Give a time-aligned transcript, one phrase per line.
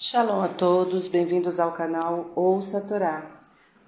[0.00, 3.26] Shalom a todos, bem-vindos ao canal Ouça a Torá.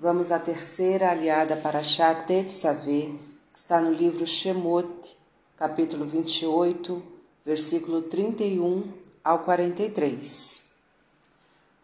[0.01, 3.15] Vamos à terceira aliada para Shah Tetzaveh,
[3.53, 5.17] que está no livro Shemot,
[5.57, 7.01] capítulo 28,
[7.47, 8.93] versículo 31
[9.23, 10.63] ao 43.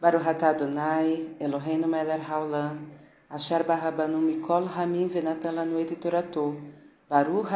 [0.01, 2.81] Baruch atah Adonai, Eloheinu melech haolam,
[3.31, 6.61] asher barabanu mikol hamim venatan lanu et torato,
[7.09, 7.53] Baruch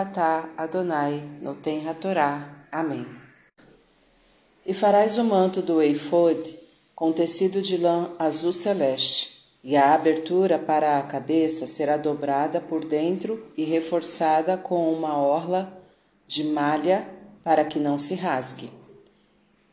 [0.56, 2.68] Adonai, noten hatorá.
[2.70, 3.19] Amém.
[4.64, 6.58] E farás o manto do eifod
[6.94, 12.84] com tecido de lã azul celeste, e a abertura para a cabeça será dobrada por
[12.84, 15.82] dentro e reforçada com uma orla
[16.26, 17.08] de malha
[17.42, 18.70] para que não se rasgue.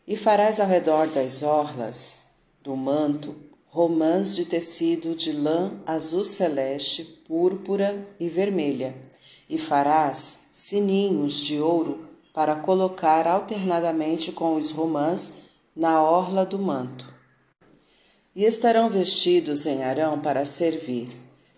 [0.08, 2.16] E farás ao redor das orlas
[2.64, 3.36] do manto
[3.66, 8.96] romãs de tecido de lã azul celeste, púrpura e vermelha,
[9.50, 12.07] e farás sininhos de ouro
[12.38, 15.34] para colocar alternadamente com os romãs
[15.76, 17.12] na orla do manto
[18.36, 21.10] e estarão vestidos em Arão para servir,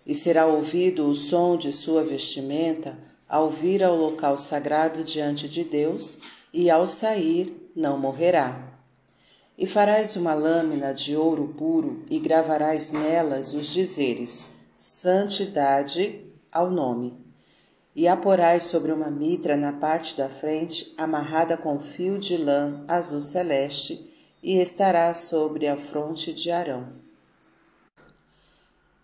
[0.06, 2.96] e será ouvido o som de sua vestimenta
[3.28, 8.72] ao vir ao local sagrado diante de Deus, e ao sair não morrerá.
[9.58, 14.46] E farás uma lâmina de ouro puro e gravarás nelas os dizeres:
[14.78, 17.29] Santidade ao nome.
[17.94, 22.84] E a porás sobre uma mitra na parte da frente, amarrada com fio de lã
[22.86, 24.08] azul celeste,
[24.42, 26.88] e estará sobre a fronte de Arão.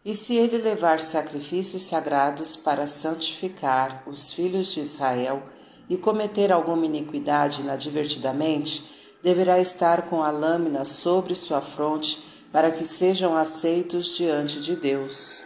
[0.05, 5.43] E se ele levar sacrifícios sagrados para santificar os filhos de Israel
[5.91, 8.85] e cometer alguma iniquidade inadvertidamente,
[9.21, 15.45] deverá estar com a lâmina sobre sua fronte para que sejam aceitos diante de Deus.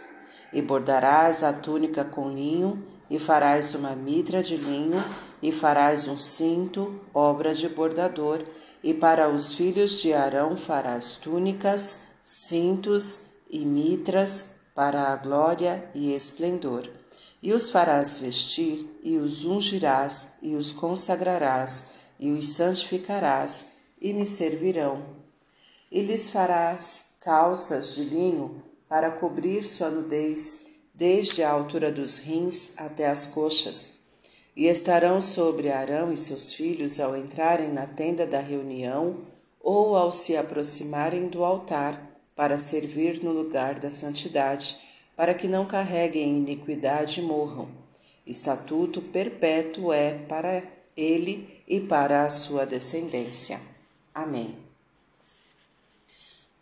[0.53, 4.97] E bordarás a túnica com linho, e farás uma mitra de linho,
[5.43, 8.41] e farás um cinto, obra de bordador,
[8.81, 16.13] e para os filhos de Arão farás túnicas, cintos e mitras para a glória e
[16.13, 16.89] esplendor.
[17.43, 24.25] E os farás vestir, e os ungirás, e os consagrarás, e os santificarás, e me
[24.25, 25.03] servirão.
[25.91, 32.77] E lhes farás calças de linho para cobrir sua nudez, desde a altura dos rins
[32.77, 34.01] até as coxas
[34.55, 39.21] e estarão sobre Arão e seus filhos ao entrarem na tenda da reunião
[39.59, 44.77] ou ao se aproximarem do altar para servir no lugar da santidade,
[45.15, 47.69] para que não carreguem iniquidade e morram.
[48.25, 50.63] Estatuto perpétuo é para
[50.95, 53.59] ele e para a sua descendência.
[54.13, 54.55] Amém.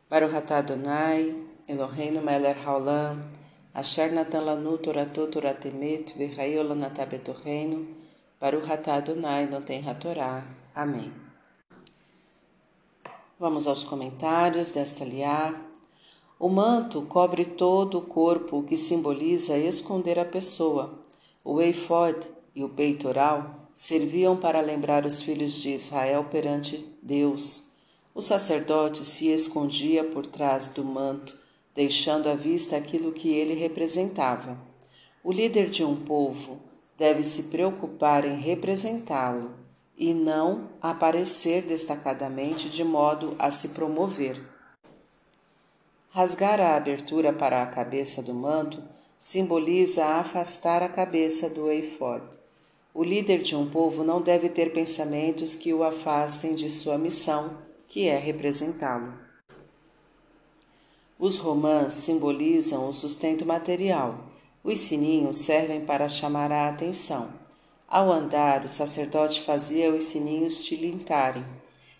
[0.09, 1.35] Baruch Adonai,
[1.67, 3.23] Eloheinu melech haolam,
[3.73, 7.85] Asher natan lanu torato toratemet v'chayo lanatá betorreino,
[8.39, 10.43] Baruch atah Adonai noten hatorá.
[10.73, 11.11] Amém.
[13.39, 15.53] Vamos aos comentários desta liá.
[16.39, 20.99] O manto cobre todo o corpo, que simboliza esconder a pessoa.
[21.43, 22.17] O eifod
[22.55, 27.73] e o peitoral serviam para lembrar os filhos de Israel perante Deus.
[28.15, 31.38] O sacerdote se escondia por trás do manto
[31.73, 34.57] deixando à vista aquilo que ele representava.
[35.23, 36.59] O líder de um povo
[36.97, 39.51] deve se preocupar em representá-lo
[39.97, 44.41] e não aparecer destacadamente de modo a se promover.
[46.09, 48.81] Rasgar a abertura para a cabeça do manto
[49.19, 52.23] simboliza afastar a cabeça do eifod.
[52.93, 57.57] O líder de um povo não deve ter pensamentos que o afastem de sua missão,
[57.87, 59.28] que é representá-lo.
[61.19, 64.31] Os romãs simbolizam o sustento material.
[64.63, 67.33] Os sininhos servem para chamar a atenção.
[67.85, 71.43] Ao andar, o sacerdote fazia os sininhos tilintarem.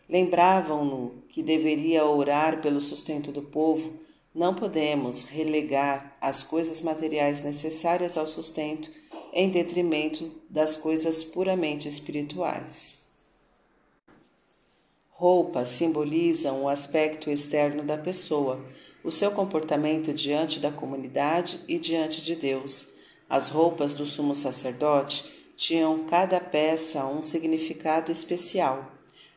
[0.08, 3.92] Lembravam-no que deveria orar pelo sustento do povo.
[4.34, 8.90] Não podemos relegar as coisas materiais necessárias ao sustento
[9.34, 13.10] em detrimento das coisas puramente espirituais.
[15.10, 18.64] Roupas simbolizam o aspecto externo da pessoa
[19.04, 22.90] o seu comportamento diante da comunidade e diante de Deus.
[23.30, 25.26] As roupas do sumo sacerdote
[25.56, 28.92] tinham cada peça um significado especial.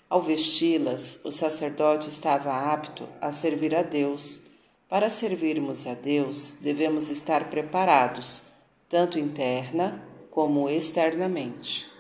[0.09, 4.43] Ao vesti-las, o sacerdote estava apto a servir a Deus.
[4.89, 8.45] Para servirmos a Deus, devemos estar preparados,
[8.89, 11.91] tanto interna como externamente.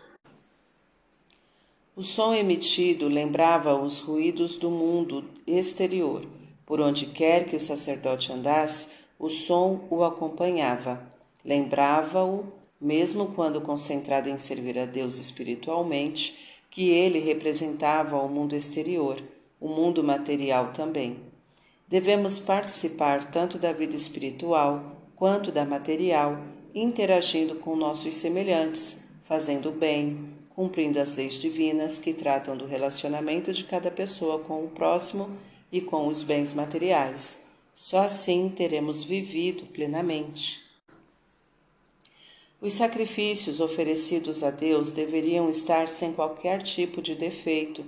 [1.94, 6.26] O som emitido lembrava os ruídos do mundo exterior
[6.64, 8.88] por onde quer que o sacerdote andasse,
[9.18, 11.00] o som o acompanhava,
[11.44, 19.22] lembrava-o, mesmo quando concentrado em servir a Deus espiritualmente, que ele representava o mundo exterior,
[19.60, 21.18] o mundo material também.
[21.86, 26.40] Devemos participar tanto da vida espiritual quanto da material,
[26.74, 33.52] interagindo com nossos semelhantes, fazendo o bem, cumprindo as leis divinas que tratam do relacionamento
[33.52, 35.30] de cada pessoa com o próximo
[35.72, 37.46] e com os bens materiais.
[37.74, 40.70] Só assim teremos vivido plenamente.
[42.60, 47.84] Os sacrifícios oferecidos a Deus deveriam estar sem qualquer tipo de defeito,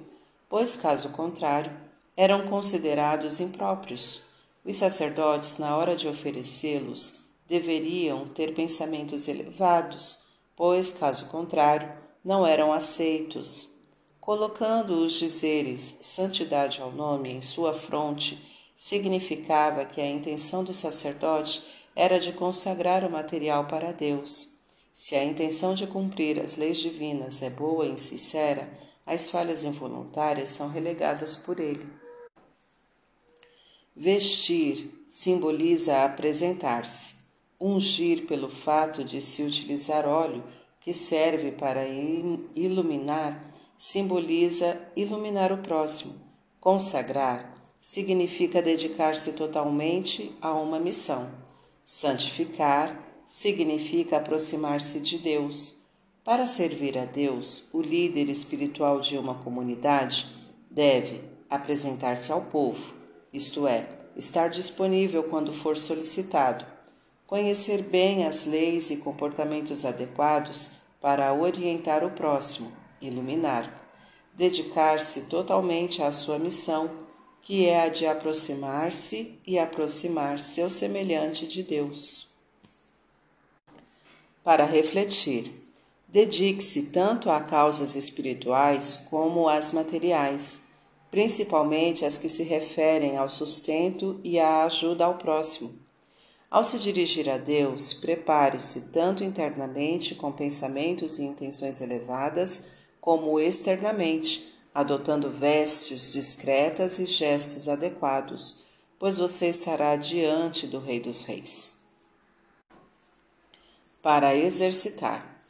[0.48, 1.70] pois, caso contrário,
[2.16, 4.22] eram considerados impróprios.
[4.64, 10.20] Os sacerdotes, na hora de oferecê-los, deveriam ter pensamentos elevados,
[10.56, 11.92] pois, caso contrário,
[12.24, 13.73] não eram aceitos.
[14.24, 18.42] Colocando os dizeres santidade ao nome em sua fronte,
[18.74, 21.62] significava que a intenção do sacerdote
[21.94, 24.54] era de consagrar o material para Deus
[24.94, 28.72] se a intenção de cumprir as leis divinas é boa e sincera,
[29.04, 31.86] as falhas involuntárias são relegadas por ele.
[33.94, 37.16] Vestir simboliza apresentar-se.
[37.60, 40.42] Ungir, pelo fato de se utilizar óleo
[40.84, 41.82] que serve para
[42.54, 46.12] iluminar, simboliza iluminar o próximo.
[46.60, 51.30] Consagrar significa dedicar-se totalmente a uma missão.
[51.82, 55.76] Santificar significa aproximar-se de Deus.
[56.22, 60.36] Para servir a Deus, o líder espiritual de uma comunidade
[60.70, 62.94] deve apresentar-se ao povo,
[63.32, 66.73] isto é, estar disponível quando for solicitado,
[67.26, 73.88] conhecer bem as leis e comportamentos adequados para orientar o próximo, iluminar,
[74.34, 76.90] dedicar-se totalmente à sua missão,
[77.40, 82.34] que é a de aproximar-se e aproximar seu semelhante de Deus
[84.44, 85.50] para refletir.
[86.06, 90.64] Dedique-se tanto a causas espirituais como às materiais,
[91.10, 95.83] principalmente as que se referem ao sustento e à ajuda ao próximo.
[96.54, 104.54] Ao se dirigir a Deus, prepare-se tanto internamente com pensamentos e intenções elevadas, como externamente,
[104.72, 108.66] adotando vestes discretas e gestos adequados,
[109.00, 111.82] pois você estará diante do Rei dos Reis
[114.00, 115.40] para exercitar.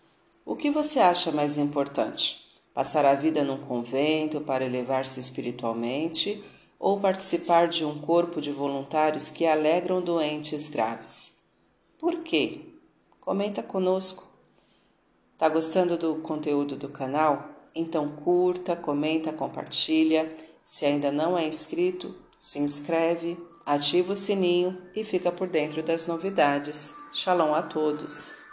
[0.43, 2.49] O que você acha mais importante?
[2.73, 6.43] Passar a vida num convento para elevar-se espiritualmente
[6.85, 11.39] ou participar de um corpo de voluntários que alegram doentes graves?
[11.99, 12.61] Por quê?
[13.19, 14.29] Comenta conosco.
[15.39, 17.49] Tá gostando do conteúdo do canal?
[17.75, 20.31] Então curta, comenta, compartilha.
[20.63, 26.07] Se ainda não é inscrito, se inscreve, ativa o sininho e fica por dentro das
[26.07, 26.95] novidades.
[27.15, 28.44] Shalom a todos!